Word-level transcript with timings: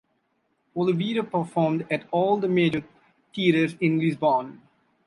Oliveira 0.75 1.23
performed 1.23 1.85
at 1.91 2.07
all 2.09 2.35
the 2.37 2.47
major 2.47 2.83
theatres 3.35 3.75
in 3.79 3.99
Lisbon. 3.99 4.59